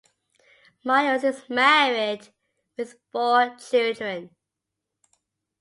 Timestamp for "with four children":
2.75-4.35